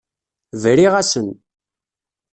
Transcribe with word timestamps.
Briɣ-asen. 0.61 1.27